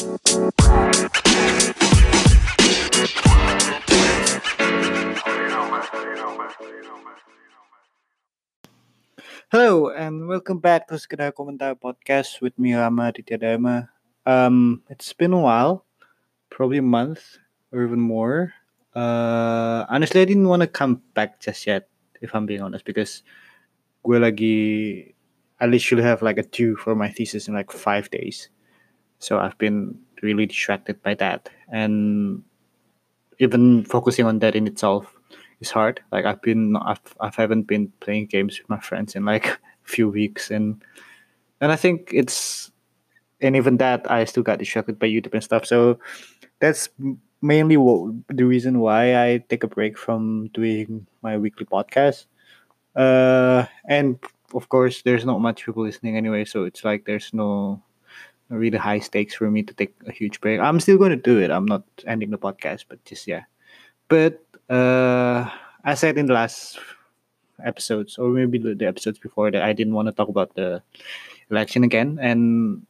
[0.00, 0.16] Hello
[9.92, 13.92] and welcome back to Sekedar Komentar Podcast with me Rama Dharma.
[14.24, 15.84] Um, it's been a while,
[16.48, 17.36] probably a month
[17.70, 18.54] or even more.
[18.96, 21.90] Uh, honestly, I didn't want to come back just yet,
[22.22, 23.22] if I'm being honest, because
[24.02, 25.12] gue lagi,
[25.60, 28.48] I literally have like a two for my thesis in like five days.
[29.20, 32.42] So I've been really distracted by that, and
[33.38, 35.14] even focusing on that in itself
[35.60, 36.00] is hard.
[36.10, 39.58] Like I've been, I've, I haven't been playing games with my friends in like a
[39.84, 40.82] few weeks, and
[41.60, 42.72] and I think it's,
[43.40, 45.66] and even that I still got distracted by YouTube and stuff.
[45.66, 45.98] So
[46.58, 46.88] that's
[47.42, 52.26] mainly what the reason why I take a break from doing my weekly podcast.
[52.96, 54.18] Uh, and
[54.54, 57.82] of course, there's not much people listening anyway, so it's like there's no
[58.50, 60.60] really high stakes for me to take a huge break.
[60.60, 61.50] I'm still going to do it.
[61.50, 63.46] I'm not ending the podcast, but just yeah.
[64.10, 65.48] But uh,
[65.84, 66.78] I said in the last
[67.64, 70.82] episodes, or maybe the, episodes before, that I didn't want to talk about the
[71.50, 72.84] election again, and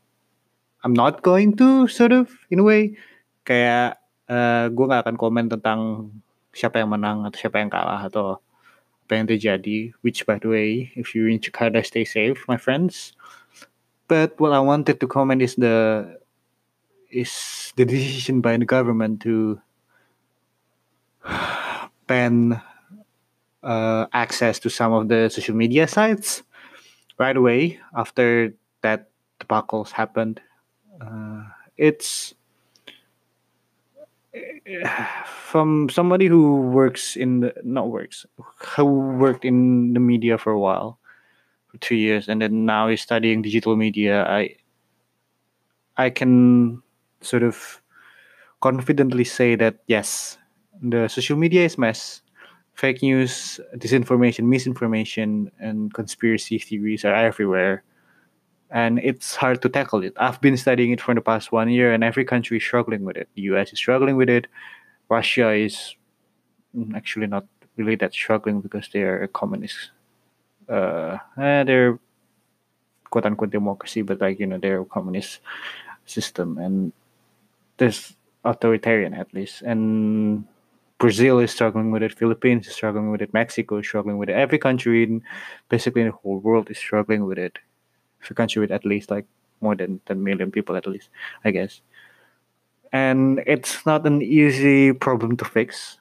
[0.82, 2.96] I'm not going to sort of in a way
[3.44, 4.00] kayak
[4.32, 6.08] uh, gue gak akan komen tentang
[6.56, 8.40] siapa yang menang atau siapa yang kalah atau
[9.04, 9.92] apa yang terjadi.
[10.00, 13.12] Which by the way, if you're in Jakarta, stay safe, my friends.
[14.10, 16.18] But what I wanted to comment is the
[17.14, 19.62] is the decision by the government to
[22.10, 22.58] ban
[23.62, 26.42] uh, access to some of the social media sites
[27.22, 28.50] right away after
[28.82, 30.42] that debacles happened.
[30.98, 31.46] Uh,
[31.78, 32.34] it's
[35.46, 38.26] from somebody who works in the not works
[38.74, 40.98] who worked in the media for a while
[41.70, 44.24] for two years and then now is studying digital media.
[44.24, 44.56] I
[45.96, 46.82] i can
[47.20, 47.82] sort of
[48.60, 50.38] confidently say that yes
[50.82, 52.22] the social media is mess.
[52.74, 57.82] Fake news disinformation misinformation and conspiracy theories are everywhere.
[58.70, 60.14] And it's hard to tackle it.
[60.16, 63.16] I've been studying it for the past one year and every country is struggling with
[63.16, 63.28] it.
[63.34, 64.46] The us is struggling with it.
[65.08, 65.96] Russia is
[66.74, 67.44] mm, actually not
[67.76, 69.90] really that struggling because they are a communist
[70.70, 71.98] uh eh, they're
[73.10, 75.40] quote unquote democracy but like you know they're a communist
[76.06, 76.92] system and
[77.76, 78.14] there's
[78.44, 79.62] authoritarian at least.
[79.62, 80.44] And
[80.98, 84.34] brazil is struggling with it philippines is struggling with it mexico is struggling with it
[84.36, 85.22] every country in
[85.70, 87.58] basically the whole world is struggling with it.
[88.28, 89.24] A country with at least like
[89.62, 91.08] more than 10 million people at least
[91.44, 91.80] i guess.
[92.92, 95.99] And it's not an easy problem to fix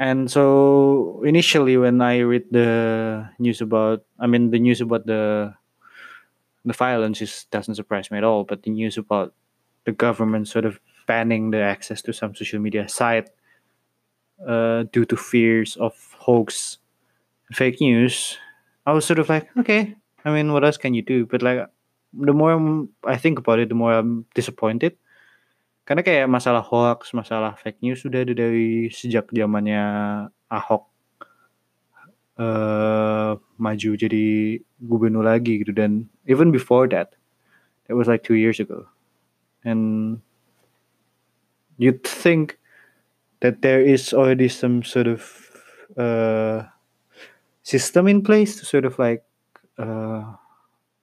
[0.00, 5.54] and so initially when i read the news about i mean the news about the
[6.64, 9.32] the violence is, doesn't surprise me at all but the news about
[9.84, 13.30] the government sort of banning the access to some social media site
[14.46, 16.78] uh, due to fears of hoax
[17.52, 18.38] fake news
[18.86, 19.94] i was sort of like okay
[20.24, 21.26] i mean what else can you do?
[21.26, 21.66] But like
[22.14, 24.96] the more i think about it the more i'm disappointed
[25.90, 29.82] karena kayak masalah hoax masalah fake news sudah ada dari sejak zamannya
[30.46, 30.86] ahok
[32.38, 34.26] eh maju jadi
[34.78, 35.74] gubernur lagi gitu.
[35.74, 37.18] Dan even before that
[37.90, 38.86] that was like two years ago.
[39.66, 40.22] And
[41.74, 42.62] you'd think
[43.42, 45.26] that there is already some sort of
[45.98, 46.70] uh,
[47.66, 49.26] system in place to sort of like
[49.74, 50.22] uh,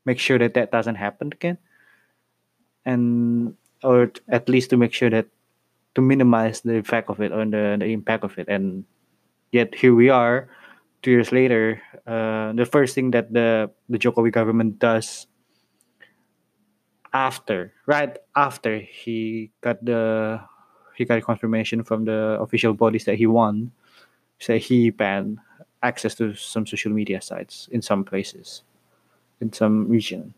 [0.08, 1.60] make sure that that doesn't happen again.
[2.88, 5.28] And or at least to make sure that
[5.96, 8.48] to minimize the effect of it or the, the impact of it.
[8.48, 8.86] And
[9.52, 10.50] yet here we are
[11.02, 15.28] two years later uh, the first thing that the the Jokowi government does
[17.14, 20.42] after right after he got the
[20.96, 23.72] he got confirmation from the official bodies that he won
[24.40, 25.40] say he banned
[25.84, 28.64] access to some social media sites in some places
[29.40, 30.34] in some region.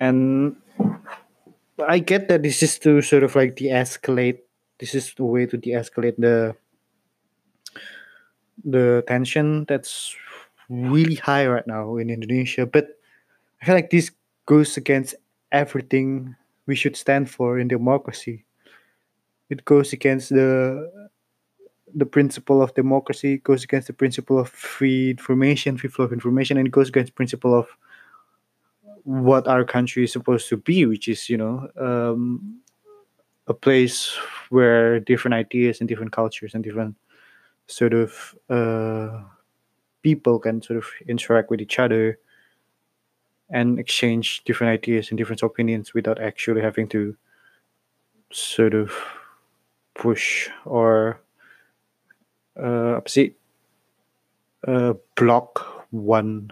[0.00, 0.56] And
[1.88, 4.38] i get that this is to sort of like de-escalate
[4.78, 6.54] this is the way to de-escalate the
[8.64, 10.14] the tension that's
[10.68, 12.66] really high right now in indonesia.
[12.66, 12.98] But
[13.60, 14.10] i feel like this
[14.46, 15.14] goes against
[15.50, 16.34] everything
[16.66, 18.44] we should stand for in democracy.
[19.50, 20.90] It goes against the
[21.94, 26.12] the principle of democracy it goes against the principle of free information free flow of
[26.12, 27.68] information and goes against principle of
[29.04, 32.60] what our country is supposed to be which is you know um,
[33.46, 34.16] a place
[34.50, 36.94] where different ideas and different cultures and different
[37.66, 39.22] sort of uh,
[40.02, 42.18] people can sort of interact with each other
[43.50, 47.16] and exchange different ideas and different opinions without actually having to
[48.32, 48.92] sort of
[49.94, 51.20] push or
[52.56, 53.34] uh, sih
[54.66, 56.50] uh, block one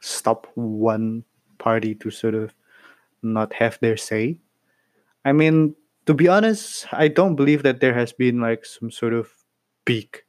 [0.00, 1.24] stop one
[1.66, 2.54] party to sort of
[3.22, 4.38] not have their say.
[5.24, 5.74] I mean
[6.06, 9.26] to be honest i don't believe that there has been like some sort of
[9.84, 10.22] big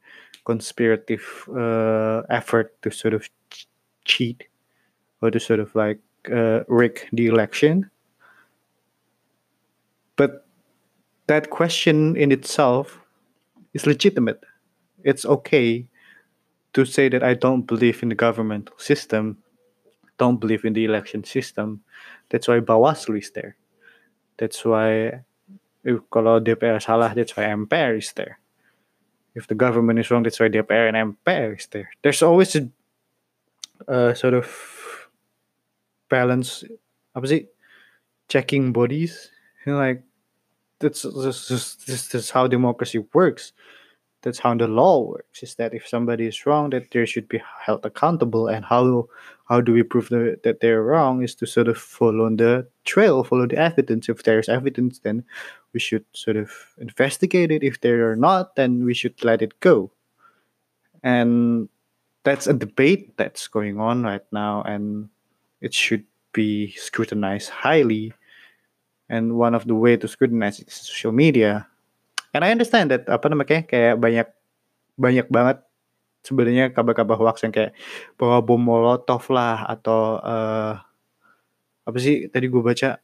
[0.44, 1.22] conspirative
[1.54, 3.68] uh, effort to sort of ch-
[4.04, 4.44] cheat
[5.22, 6.00] or to sort of like
[6.32, 7.90] uh, rig the election.
[10.16, 10.46] But
[11.26, 13.00] that question in itself
[13.74, 14.42] is legitimate.
[15.04, 15.86] It's okay
[16.72, 19.38] to say that I don't believe in the governmental system,
[20.18, 21.82] don't believe in the election system.
[22.28, 23.56] That's why Bawaslu is there.
[24.36, 25.22] That's why
[25.84, 28.38] if kalau DPR salah, that's why MPR is there.
[29.34, 31.90] If the government is wrong, that's why DPR and MPR is there.
[32.02, 34.46] There's always a, sort of
[36.08, 36.64] balance,
[37.24, 37.46] sih,
[38.28, 39.30] checking bodies.
[39.64, 40.02] You know, like
[40.80, 43.52] that's just, just, this is how democracy works
[44.22, 47.40] that's how the law works is that if somebody is wrong that they should be
[47.60, 48.48] held accountable.
[48.48, 49.08] And how
[49.48, 53.22] how do we prove the, that they're wrong is to sort of follow the trail
[53.24, 54.08] follow the evidence.
[54.08, 55.24] If there's evidence then
[55.72, 57.62] we should sort of investigate it.
[57.62, 59.90] If there are not then we should let it go.
[61.02, 61.68] And
[62.24, 65.08] that's a debate that's going on right now and
[65.60, 68.12] it should be scrutinized highly.
[69.08, 71.68] And one of the way to scrutinize is social media
[72.34, 74.28] and I understand that apa namanya kayak banyak
[74.98, 75.58] banyak banget
[76.26, 77.72] sebenarnya kabar-kabar hoax yang kayak
[78.18, 80.76] bahwa bom molotov lah atau uh,
[81.88, 83.00] apa sih tadi gue baca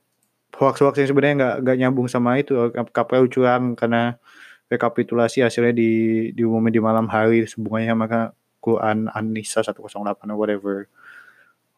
[0.55, 4.21] hoax-hoax yang sebenarnya nggak nggak nyambung sama itu KPU curang karena
[4.69, 5.91] rekapitulasi hasilnya di
[6.33, 8.21] diumumin di malam hari hubungannya maka
[8.65, 10.89] Quran Anissa 108 or whatever.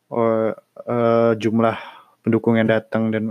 [0.07, 0.55] Or
[0.87, 1.75] uh, jumlah
[2.23, 3.31] pendukung yang datang dan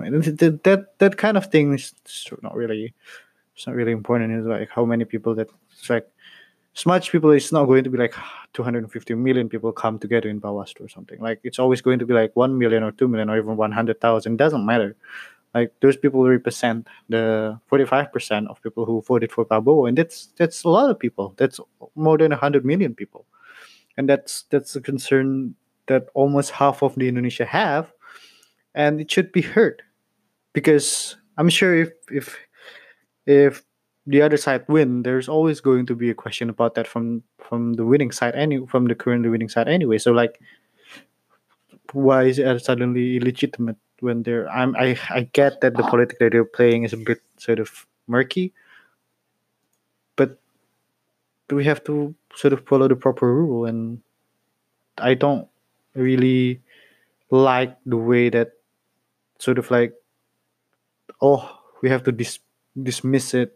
[0.63, 1.95] that that kind of thing is
[2.43, 2.91] not really
[3.55, 4.33] it's not really important.
[4.33, 6.07] It's like how many people that it's like
[6.75, 7.31] as much people.
[7.31, 8.13] It's not going to be like
[8.53, 11.19] 250 million people come together in Bawaslu or something.
[11.19, 14.37] Like it's always going to be like one million or two million or even 100,000.
[14.37, 14.95] Doesn't matter.
[15.53, 20.65] Like those people represent the 45% of people who voted for Prabowo, and that's that's
[20.65, 21.33] a lot of people.
[21.37, 21.61] That's
[21.95, 23.25] more than 100 million people,
[23.95, 25.55] and that's that's a concern
[25.87, 27.93] that almost half of the Indonesia have,
[28.73, 29.81] and it should be heard,
[30.51, 32.35] because I'm sure if if
[33.25, 33.63] if
[34.07, 37.73] the other side win, there's always going to be a question about that from from
[37.73, 39.97] the winning side any from the currently winning side anyway.
[39.97, 40.39] So like
[41.93, 46.31] why is it suddenly illegitimate when they're I'm I, I get that the politics that
[46.31, 48.53] they're playing is a bit sort of murky.
[50.15, 50.37] But
[51.49, 54.01] we have to sort of follow the proper rule and
[54.97, 55.47] I don't
[55.95, 56.61] really
[57.31, 58.53] like the way that
[59.39, 59.93] sort of like
[61.21, 62.39] oh we have to dis
[62.81, 63.53] dismiss it,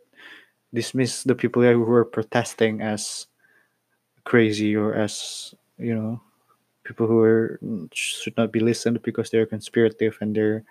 [0.74, 3.28] dismiss the people who were protesting as
[4.24, 6.22] crazy or as you know
[6.84, 7.60] people who are
[7.94, 10.64] should not be listened because they're conspirative and they're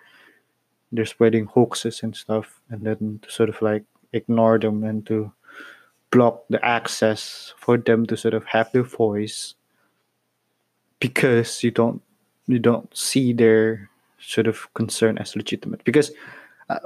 [0.93, 5.33] they're spreading hoaxes and stuff and then to sort of like ignore them and to
[6.11, 9.55] block the access for them to sort of have their voice
[11.01, 12.03] because you don't
[12.47, 13.91] you don't see their
[14.21, 15.85] sort of concern as legitimate.
[15.85, 16.11] Because
[16.69, 16.79] uh,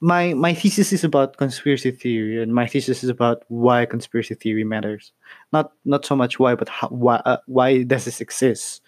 [0.00, 4.64] my my thesis is about conspiracy theory, and my thesis is about why conspiracy theory
[4.64, 5.12] matters.
[5.52, 8.80] Not not so much why, but how, why uh, why does this exist?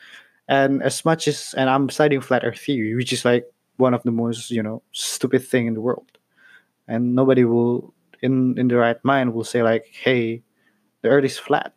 [0.48, 3.44] And as much as and I'm studying flat Earth theory, which is like
[3.76, 6.18] one of the most you know stupid thing in the world,
[6.86, 10.42] and nobody will in in the right mind will say like, hey,
[11.02, 11.76] the Earth is flat.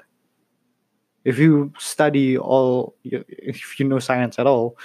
[1.25, 4.77] If you study all, if you know science at all,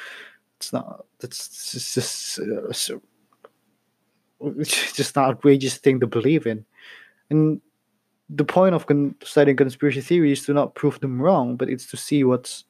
[0.57, 1.07] it's not.
[1.23, 2.99] It's just, uh,
[4.41, 6.65] it's just an outrageous thing to believe in.
[7.31, 7.61] And
[8.29, 11.87] the point of con- studying conspiracy theories is to not prove them wrong, but it's
[11.87, 12.65] to see what's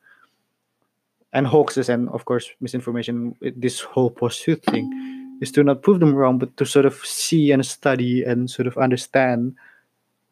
[1.32, 3.35] and hoaxes and of course misinformation.
[3.40, 7.52] This whole pursuit thing is to not prove them wrong, but to sort of see
[7.52, 9.54] and study and sort of understand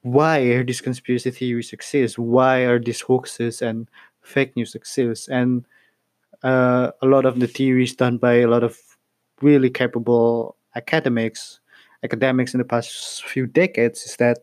[0.03, 3.89] why these conspiracy theories exist, why are these hoaxes and
[4.23, 5.65] fake news exist, and
[6.43, 8.79] uh, a lot of the theories done by a lot of
[9.41, 11.61] really capable academics
[12.03, 14.39] academics in the past few decades is that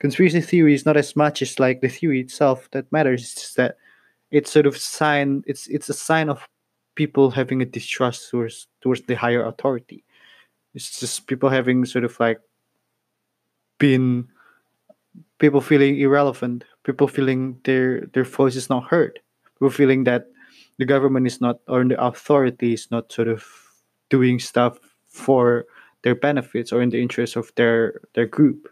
[0.00, 3.22] conspiracy theory is not as much as like the theory itself that matters.
[3.22, 3.76] It's just that
[4.30, 6.46] it's sort of sign it's it's a sign of
[6.96, 10.04] people having a distrust towards towards the higher authority.
[10.74, 12.40] It's just people having sort of like
[13.78, 14.28] been
[15.38, 19.18] people feeling irrelevant people feeling their their voice is not heard
[19.54, 20.26] people feeling that
[20.78, 23.44] the government is not or the authority is not sort of
[24.10, 25.66] doing stuff for
[26.04, 28.68] their benefits or in the interest of their their group.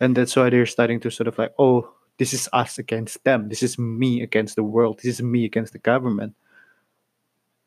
[0.00, 3.48] And that's why they're starting to sort of like oh this is us against them.
[3.48, 4.98] This is me against the world.
[4.98, 6.34] This is me against the government.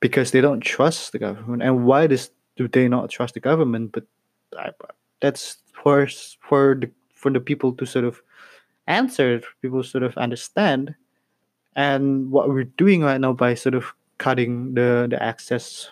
[0.01, 1.63] Because they don't trust the government.
[1.63, 3.93] And why does do they not trust the government?
[3.93, 4.03] But
[4.57, 4.71] I,
[5.21, 6.07] that's for
[6.41, 8.21] for the for the people to sort of
[8.87, 10.95] answer people sort of understand.
[11.75, 15.89] And what we're doing right now by sort of cutting the the access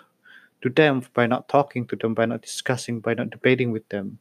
[0.61, 4.19] to them by not talking to them by not discussing by not debating with them.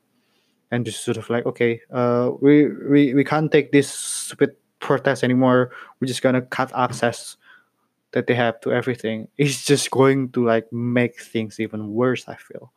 [0.70, 5.24] And just sort of like okay uh we we, we can't take this stupid protest
[5.24, 5.72] anymore.
[6.00, 7.36] We're just gonna cut access
[8.12, 9.28] that they have to everything.
[9.36, 12.72] It's just going to like make things even worse i feel.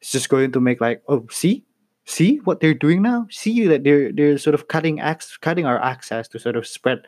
[0.00, 1.64] It's just going to make like oh see?
[2.06, 3.26] See what they're doing now?
[3.30, 7.06] See that they're they're sort of cutting ac- cutting our access to sort of spread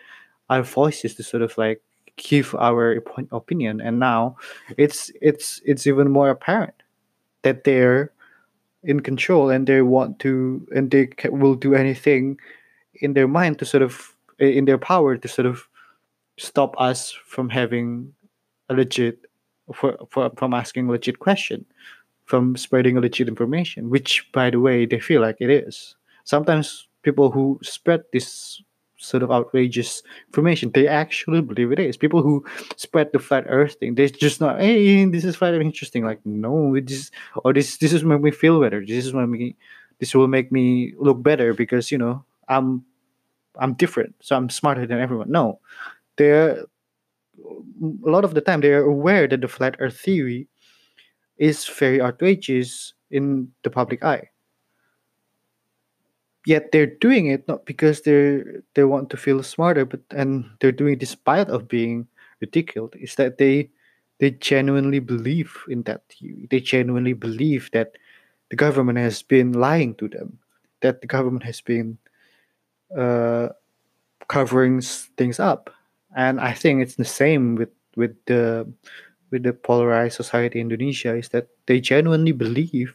[0.50, 1.82] our voices to sort of like
[2.16, 3.02] give our
[3.32, 4.36] opinion and now
[4.76, 6.74] it's it's it's even more apparent
[7.42, 8.12] that they're
[8.84, 12.38] in control and they want to and they will do anything
[12.96, 15.68] in their mind to sort of in their power to sort of
[16.38, 18.12] stop us from having
[18.68, 19.18] a legit
[19.74, 21.64] for, for from asking legit question
[22.24, 25.96] from spreading legit information which by the way they feel like it is.
[26.24, 28.62] Sometimes people who spread this
[29.02, 30.70] sort of outrageous information.
[30.72, 31.96] They actually believe it is.
[31.96, 32.44] People who
[32.76, 36.04] spread the flat Earth thing, they just not, hey, this is flat interesting.
[36.04, 37.12] Like, no, just
[37.44, 38.84] or this this is make me feel better.
[38.84, 39.56] This is what me
[39.98, 42.84] this will make me look better because you know I'm
[43.58, 45.30] I'm different, so I'm smarter than everyone.
[45.30, 45.60] No,
[46.16, 46.64] they're
[47.42, 50.48] a lot of the time they're aware that the flat Earth theory
[51.38, 54.31] is very outrageous in the public eye
[56.46, 60.72] yet they're doing it not because they're they want to feel smarter but and they're
[60.72, 62.06] doing it despite of being
[62.40, 62.94] ridiculed.
[63.00, 63.70] Is that they
[64.18, 66.46] they genuinely believe in that theory.
[66.50, 67.96] They genuinely believe that
[68.50, 70.38] the government has been lying to them
[70.82, 71.96] that the government has been
[72.96, 73.48] uh,
[74.28, 74.80] covering
[75.16, 75.70] things up.
[76.14, 78.68] And i think it's the same with with the
[79.32, 82.92] with the polarized society in indonesia is that they genuinely believe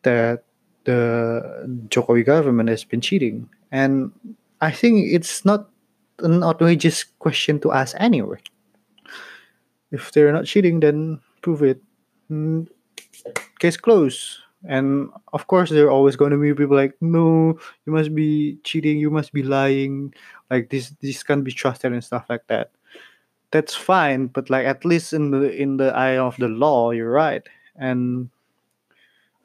[0.00, 0.45] that
[0.86, 1.42] the
[1.88, 3.48] Jokowi government has been cheating.
[3.70, 4.10] And
[4.60, 5.68] I think it's not
[6.20, 8.38] an outrageous question to ask anyway.
[9.90, 11.82] If they're not cheating, then prove it.
[12.30, 12.68] Mm,
[13.58, 14.38] case closed.
[14.64, 18.58] And of course, there are always going to be people like, no, you must be
[18.64, 20.14] cheating, you must be lying,
[20.50, 22.70] like this, this can't be trusted and stuff like that.
[23.52, 27.12] That's fine, but like at least in the in the eye of the law, you're
[27.12, 27.46] right.
[27.76, 28.28] And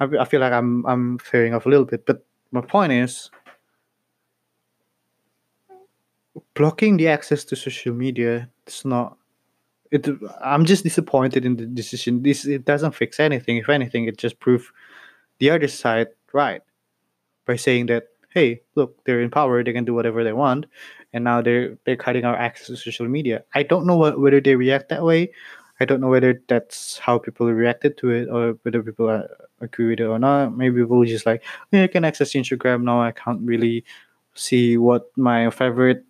[0.01, 3.29] I, I feel like I'm I'm veering off a little bit, but my point is
[6.55, 8.49] blocking the access to social media.
[8.65, 9.17] It's not.
[9.91, 10.07] It.
[10.41, 12.23] I'm just disappointed in the decision.
[12.23, 13.57] This it doesn't fix anything.
[13.57, 14.65] If anything, it just proves
[15.37, 16.61] the other side right
[17.45, 19.61] by saying that hey, look, they're in power.
[19.63, 20.65] They can do whatever they want,
[21.13, 23.43] and now they're they're cutting our access to social media.
[23.53, 25.31] I don't know what, whether they react that way.
[25.81, 29.27] I don't know whether that's how people reacted to it or whether people are,
[29.61, 30.55] agree with it or not.
[30.55, 33.01] Maybe people just like, oh, yeah, I can access Instagram now.
[33.01, 33.83] I can't really
[34.35, 36.05] see what my favorite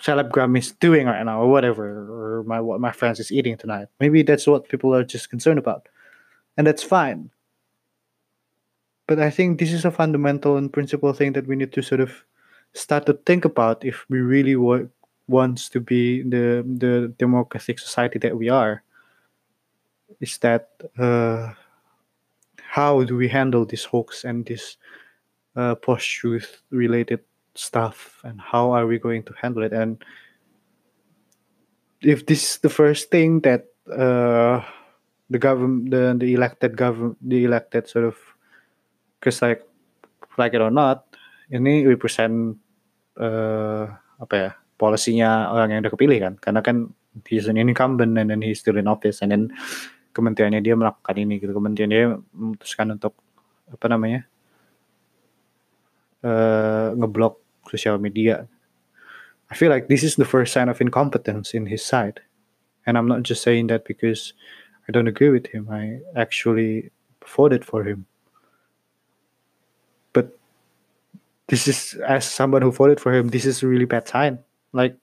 [0.00, 3.88] celebgram is doing right now or whatever, or my what my friends is eating tonight.
[4.00, 5.90] Maybe that's what people are just concerned about,
[6.56, 7.30] and that's fine.
[9.06, 12.00] But I think this is a fundamental and principal thing that we need to sort
[12.00, 12.24] of
[12.72, 14.90] start to think about if we really want
[15.28, 18.82] wants to be the the democratic society that we are
[20.20, 21.52] is that uh,
[22.58, 24.76] how do we handle this hoax and this
[25.56, 27.20] uh, post-truth related
[27.54, 29.72] stuff and how are we going to handle it?
[29.72, 30.02] And
[32.02, 34.62] if this is the first thing that uh,
[35.30, 38.16] the government the, the elected government the elected sort of
[39.18, 39.62] because like
[40.38, 41.16] like it or not
[41.50, 42.58] ini represent
[43.18, 43.86] uh,
[44.18, 46.34] apa ya polisinya orang yang udah kepilih kan.
[46.42, 46.76] Karena kan
[47.24, 49.48] he's an incumbent and then he's still in office and then
[50.16, 51.52] kementeriannya dia melakukan ini gitu.
[51.52, 53.12] Kementerian memutuskan untuk
[53.68, 54.24] apa namanya
[56.24, 57.44] uh, ngeblok
[58.00, 58.48] media.
[59.50, 62.20] I feel like this is the first sign of incompetence in his side.
[62.86, 64.32] And I'm not just saying that because
[64.88, 65.68] I don't agree with him.
[65.70, 66.90] I actually
[67.26, 68.06] voted for him.
[70.12, 70.30] But
[71.48, 74.38] this is as someone who voted for him this is a really bad sign.
[74.72, 74.96] Like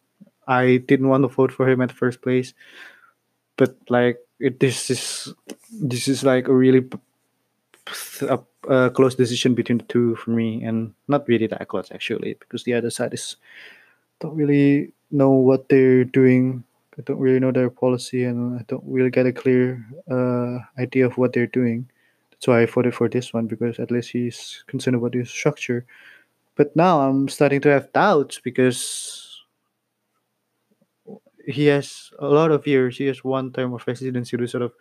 [0.48, 2.54] I didn't want to vote for him at the first place.
[3.56, 5.34] But like it, this is
[5.72, 6.86] this is like a really
[8.22, 12.36] a, a, close decision between the two for me, and not really that close actually,
[12.40, 13.38] because the other side is
[14.20, 16.64] don't really know what they're doing
[16.98, 21.06] I don't really know their policy and I don't really get a clear uh, idea
[21.06, 21.90] of what they're doing.
[22.32, 25.86] That's why I voted for this one because at least he's concerned about the structure.
[26.56, 29.33] But now I'm starting to have doubts because
[31.46, 32.98] he has a lot of years.
[32.98, 34.74] He has one term of presidency to sort of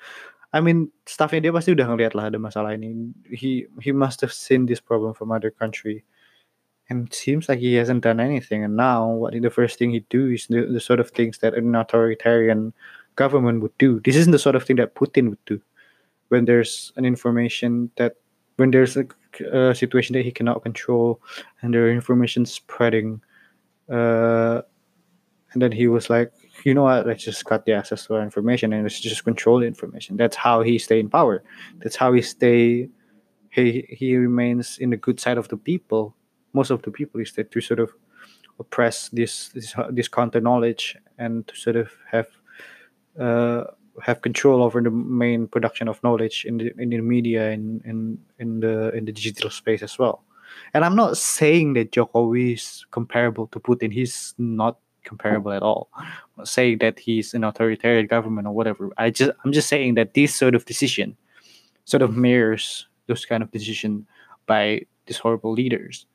[0.52, 3.08] I mean, staffnya dia pasti udah ngeliat lah ada masalah ini.
[3.32, 6.04] He he must have seen this problem from other country,
[6.92, 8.60] and it seems like he hasn't done anything.
[8.60, 11.56] And now, what the first thing he do is the, the sort of things that
[11.56, 12.76] an authoritarian
[13.16, 14.00] government would do.
[14.04, 15.56] This isn't the sort of thing that Putin would do
[16.28, 18.20] when there's an information that
[18.56, 19.08] when there's a,
[19.52, 21.20] a situation that he cannot control
[21.60, 23.20] and there information spreading.
[23.88, 24.60] Uh,
[25.52, 26.32] and then he was like,
[26.66, 29.60] you know what, let's just cut the access to our information and let's just control
[29.60, 30.16] the information.
[30.16, 31.42] That's how he stay in power.
[31.78, 32.88] That's how he stay
[33.50, 36.16] he he remains in the good side of the people.
[36.52, 37.92] Most of the people is that to sort of
[38.58, 42.28] oppress this this this counter knowledge and to sort of have
[43.18, 43.64] uh,
[44.00, 47.90] have control over the main production of knowledge in the in the media and in,
[47.90, 50.24] in, in the in the digital space as well.
[50.74, 53.92] And I'm not saying that Jokowi is comparable to Putin.
[53.92, 55.88] He's not comparable at all.
[55.96, 56.06] I'm
[56.38, 58.90] not saying that he's an authoritarian government or whatever.
[58.96, 61.16] I just I'm just saying that this sort of decision
[61.84, 64.06] sort of mirrors those kind of decision
[64.46, 66.06] by these horrible leaders.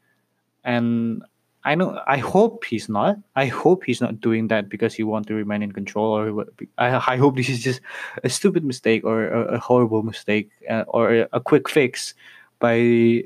[0.64, 1.24] And
[1.64, 3.18] I know I hope he's not.
[3.36, 6.46] I hope he's not doing that because he wants to remain in control or
[6.78, 7.82] I, I hope this is just
[8.24, 12.14] a stupid mistake or a, a horrible mistake uh, or a, a quick fix
[12.60, 13.24] by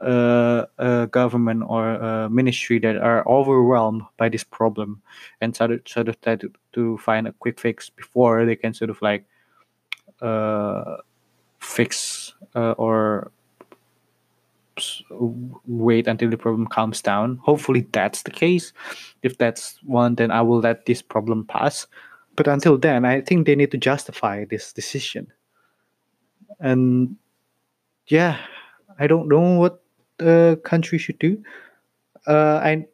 [0.00, 5.02] government or a ministry that are overwhelmed by this problem
[5.40, 8.72] and sort of sort of try to, to find a quick fix before they can
[8.72, 9.24] sort of like
[10.22, 10.96] uh,
[11.58, 13.30] fix uh, or
[15.66, 17.38] wait until the problem calms down.
[17.42, 18.72] Hopefully that's the case.
[19.22, 21.86] If that's one, then I will let this problem pass.
[22.36, 25.32] But until then, I think they need to justify this decision.
[26.58, 27.16] And
[28.06, 28.38] yeah,
[28.98, 29.82] I don't know what
[30.20, 31.42] the country should do.
[32.26, 32.86] Uh, I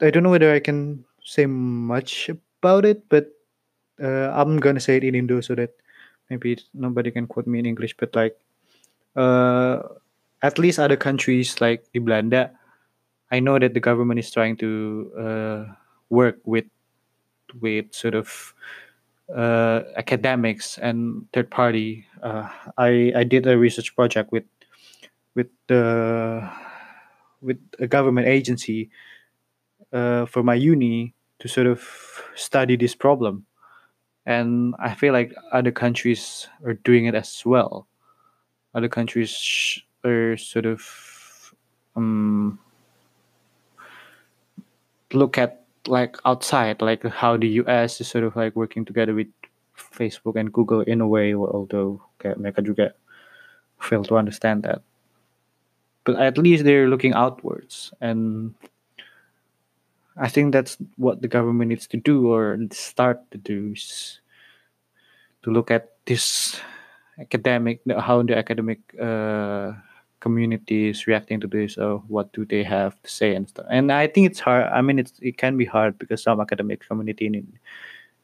[0.00, 3.28] I don't know whether I can say much about it, but
[4.02, 5.76] uh, I'm gonna say it in Indo so that
[6.30, 7.96] maybe nobody can quote me in English.
[7.96, 8.36] But like,
[9.16, 9.82] uh,
[10.42, 12.52] at least other countries like the Belanda,
[13.30, 15.62] I know that the government is trying to uh,
[16.10, 16.66] work with
[17.60, 18.54] with sort of
[19.34, 22.06] uh, academics and third party.
[22.22, 24.44] Uh, I I did a research project with
[25.34, 26.50] with the
[27.40, 28.90] with a government agency
[29.92, 31.82] uh, for my uni to sort of
[32.34, 33.46] study this problem,
[34.26, 37.86] and I feel like other countries are doing it as well.
[38.74, 40.84] Other countries are sort of
[41.96, 42.58] um,
[45.12, 49.28] look at like outside, like how the US is sort of like working together with
[49.76, 52.92] Facebook and Google in a way, although kayak mereka juga
[53.80, 54.84] fail to understand that.
[56.04, 58.54] But at least they're looking outwards, and
[60.16, 64.20] I think that's what the government needs to do or start to do is
[65.42, 66.58] to look at this
[67.18, 69.72] academic, how the academic uh,
[70.20, 73.66] community is reacting to this or what do they have to say and stuff.
[73.68, 76.86] And i think it's hard i mean it's it can be hard because some academic
[76.86, 77.34] community in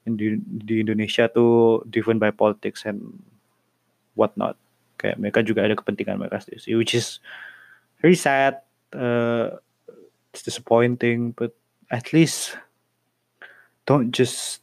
[0.07, 3.03] in the, the Indonesia tuh driven by politics and
[4.15, 4.55] whatnot.
[4.97, 7.19] Kayak mereka juga ada kepentingan mereka sendiri which is
[8.01, 8.61] very sad
[8.93, 9.51] uh,
[10.33, 11.55] it's disappointing but
[11.91, 12.57] at least
[13.87, 14.61] don't just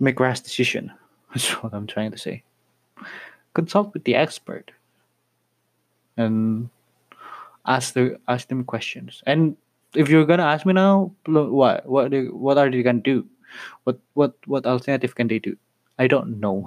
[0.00, 0.92] make rash decision
[1.30, 2.42] that's what i'm trying to say
[3.54, 4.70] consult with the expert
[6.16, 6.68] and
[7.66, 9.22] ask the ask them questions.
[9.26, 9.56] And
[9.94, 13.26] if you're gonna ask me now, what what what are they gonna do?
[13.84, 15.56] What what what alternative can they do?
[15.98, 16.66] I don't know.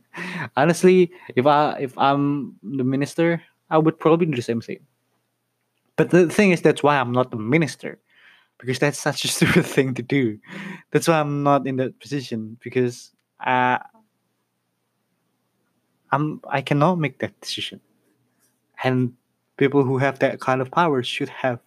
[0.56, 4.80] Honestly, if I if I'm the minister, I would probably do the same thing.
[5.96, 7.98] But the thing is, that's why I'm not a minister,
[8.58, 10.38] because that's such a stupid thing to do.
[10.90, 13.80] That's why I'm not in that position because I
[16.12, 17.80] I'm I cannot make that decision
[18.84, 19.14] and
[19.56, 21.60] people who have that kind of power should have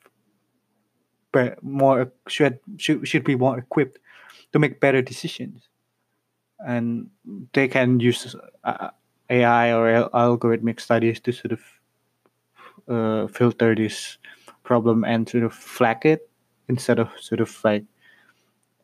[1.61, 3.99] more should should, should be more equipped
[4.53, 5.67] to make better decisions
[6.59, 7.09] and
[7.51, 8.89] they can use uh,
[9.29, 11.59] AI or algorithmic studies to sort of
[12.87, 14.17] uh, filter this
[14.63, 16.29] problem and sort of flag it
[16.67, 17.85] instead of sort of like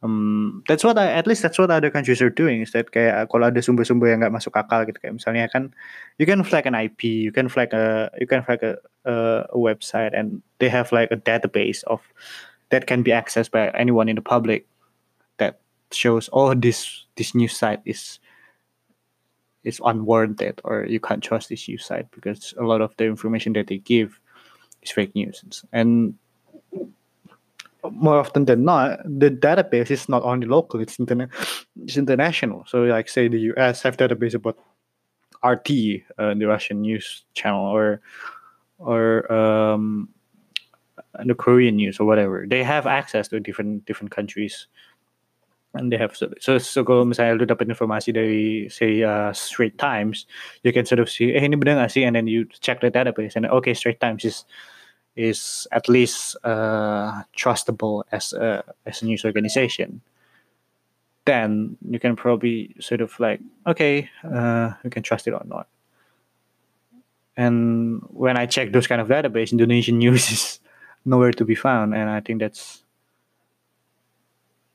[0.04, 3.30] um, that's what I, at least that's what other countries are doing is that kayak
[3.30, 5.70] kalau ada sumber-sumber yang nggak masuk akal gitu kayak misalnya kan
[6.18, 9.58] you can flag an IP you can flag a you can flag a, a, a
[9.58, 12.02] website and they have like a database of
[12.74, 14.66] that can be accessed by anyone in the public
[15.38, 15.62] that
[15.94, 18.18] shows oh this this news site is
[19.64, 23.54] is unwarranted or you can't trust this news site because a lot of the information
[23.54, 24.20] that they give
[24.82, 25.64] is fake news.
[25.72, 26.16] And
[27.92, 31.32] more often than not the database is not only local it's interna-
[31.84, 32.64] it's international.
[32.68, 34.58] So like say the us have database about
[35.44, 35.70] rt
[36.20, 38.02] uh, the russian news channel or
[38.78, 40.10] or um,
[41.26, 42.46] the korean news or whatever.
[42.48, 44.68] They have access to different different countries
[45.74, 50.28] and they have so so, kalau misalnya lu dapat informasi dari say uh, Straits Times,
[50.64, 52.04] you can sort of see, eh ini benar nggak sih?
[52.04, 54.44] And then you check the database and okay, Straits Times is
[55.16, 60.04] is at least uh, trustable as a as a news organization.
[61.24, 65.72] Then you can probably sort of like okay, uh, you can trust it or not.
[67.40, 70.60] And when I check those kind of database, Indonesian news is
[71.08, 72.84] nowhere to be found, and I think that's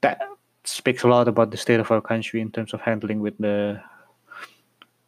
[0.00, 0.35] that
[0.68, 3.80] speaks a lot about the state of our country in terms of handling with the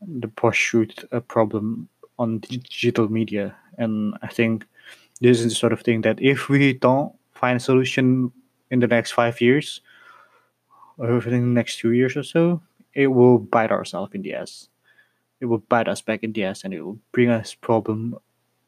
[0.01, 3.57] the post-truth uh, problem on digital media.
[3.79, 4.65] And I think
[5.21, 8.33] this is the sort of thing that if we don't find a solution
[8.71, 9.81] in the next five years
[10.99, 12.61] or within the next two years or so,
[12.95, 14.69] it will bite ourselves in the ass.
[15.41, 18.17] It will bite us back in the ass and it will bring us problem,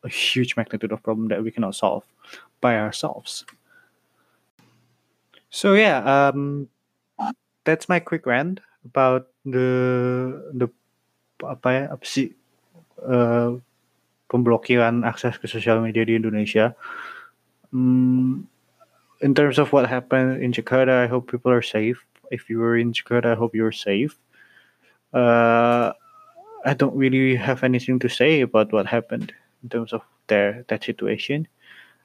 [0.05, 2.05] a huge magnitude of problem that we cannot solve
[2.61, 3.45] by ourselves.
[5.51, 6.69] So yeah, um,
[7.65, 9.69] that's my quick rant about the
[10.57, 10.69] the
[11.45, 12.33] apa ya apa sih
[13.05, 13.57] uh,
[14.29, 16.77] pemblokiran akses ke sosial media di Indonesia.
[17.75, 18.47] Um,
[19.21, 22.05] in terms of what happened in Jakarta, I hope people are safe.
[22.31, 24.17] If you were in Jakarta, I hope you're safe.
[25.13, 25.93] Uh,
[26.65, 30.85] I don't really have anything to say about what happened in terms of their that
[30.85, 31.49] situation.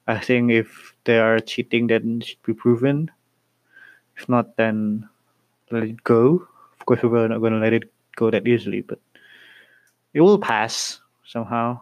[0.07, 3.11] I think if they are cheating, then it should be proven.
[4.17, 5.09] If not, then
[5.71, 6.47] let it go.
[6.79, 7.83] Of course, we're not going to let it
[8.15, 8.99] go that easily, but
[10.13, 11.81] it will pass somehow.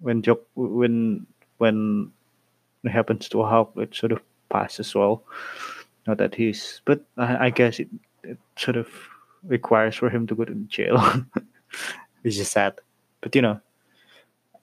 [0.00, 1.26] When job when
[1.58, 2.12] when
[2.82, 4.20] it happens to Ahok, it sort of
[4.50, 5.24] passes as well.
[6.06, 7.88] Not that he's, but I, I guess it,
[8.22, 8.88] it sort of
[9.42, 11.00] requires for him to go to jail,
[12.22, 12.74] which is sad.
[13.20, 13.60] But you know,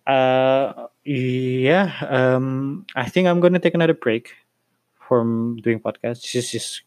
[0.05, 4.33] uh, yeah, um, I think I'm gonna take another break
[5.07, 6.31] from doing podcasts.
[6.33, 6.81] This is just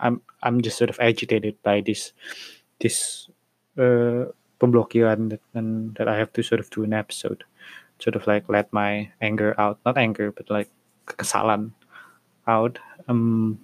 [0.00, 2.12] I'm I'm just sort of agitated by this
[2.80, 3.28] this
[3.76, 4.30] uh,
[4.60, 7.44] pemblokiran that, and that I have to sort of do an episode,
[7.98, 10.70] sort of like let my anger out, not anger, but like
[11.06, 11.72] kesalan
[12.46, 12.78] out.
[13.08, 13.58] Um,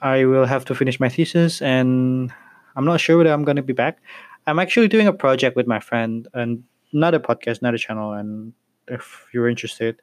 [0.00, 2.32] I will have to finish my thesis, and
[2.76, 3.98] I'm not sure whether I'm going to be back.
[4.46, 8.12] I'm actually doing a project with my friend, and not a podcast, not a channel.
[8.12, 8.52] And
[8.88, 10.00] if you're interested,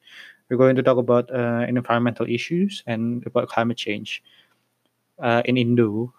[0.50, 4.24] we're going to talk about uh, environmental issues and about climate change
[5.20, 6.14] uh, in Indo,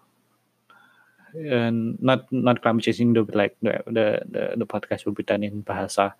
[1.35, 5.23] and not not climate change Indo, but like the, the the the podcast will be
[5.23, 6.15] done in Bahasa,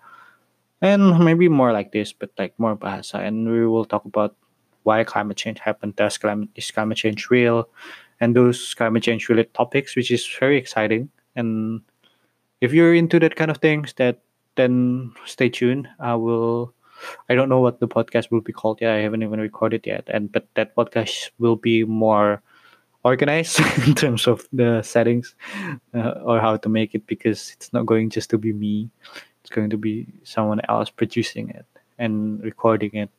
[0.81, 4.35] and maybe more like this, but like more Bahasa, and we will talk about
[4.83, 7.67] why climate change happened, does climate is climate change real,
[8.19, 11.09] and those climate change related topics, which is very exciting.
[11.35, 11.81] And
[12.61, 14.21] if you're into that kind of things, that
[14.55, 15.87] then stay tuned.
[15.99, 16.73] I will.
[17.29, 18.93] I don't know what the podcast will be called yet.
[18.95, 22.41] I haven't even recorded yet, and but that podcast will be more
[23.07, 25.35] organized in terms of the settings
[25.95, 28.89] uh, or how to make it because it's not going just to be me.
[29.41, 31.65] It's going to be someone else producing it
[31.97, 33.09] and recording it.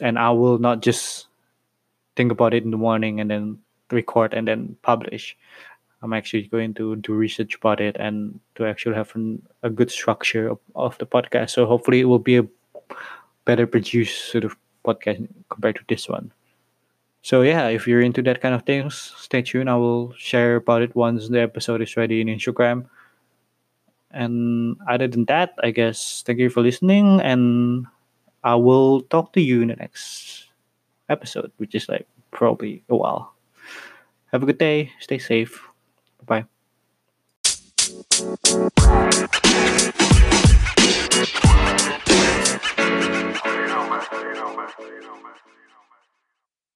[0.00, 1.28] And i will not just
[2.16, 3.58] think about it in the morning and then
[3.92, 5.36] record and then publish.
[6.02, 9.90] I'm actually going to do research about it and to actually have an, a good
[9.90, 11.50] structure of, of the podcast.
[11.50, 12.46] So hopefully it will be a
[13.44, 16.32] better produced sort of podcast compared to this one
[17.22, 19.70] so yeah, if you're into that kind of things, stay tuned.
[19.70, 22.86] I will share about it once the episode is ready in Instagram.
[24.10, 27.86] And other than that, I guess thank you for listening and
[28.44, 30.48] I will talk to you in the next
[31.08, 33.34] episode, which is like probably a while.
[34.32, 35.60] Have a good day, stay safe.
[36.24, 36.44] Bye.